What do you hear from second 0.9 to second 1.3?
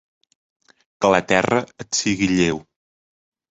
Que la